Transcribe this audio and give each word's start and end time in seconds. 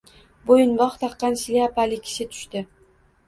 Bo‘yinbog‘ 0.45 0.95
taqqan 1.03 1.37
shlyapali 1.43 2.01
kishi 2.07 2.27
tushdi. 2.31 2.65